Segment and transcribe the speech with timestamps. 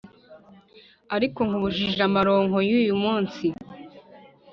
[1.15, 3.45] ariko nkubujije amaronko y’uyu munsi,